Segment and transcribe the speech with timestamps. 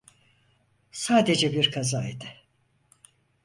[0.91, 2.25] Sadece bir kazaydı.